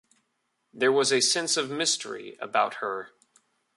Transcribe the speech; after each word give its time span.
There 0.73 0.91
was 0.91 1.13
a 1.13 1.19
sense 1.21 1.57
of 1.57 1.69
mystery 1.69 2.35
about 2.41 2.77
her. 2.81 3.11